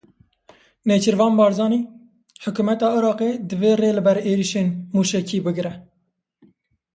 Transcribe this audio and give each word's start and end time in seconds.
Nêçîrvan 0.87 1.33
Barzanî 1.39 1.79
Hikûmeta 2.43 2.89
Iraqê 2.97 3.29
divê 3.49 3.71
rê 3.81 3.91
li 3.97 4.01
ber 4.07 4.17
êrişên 4.31 4.67
mûşekî 4.95 5.39
bigire. 5.45 5.73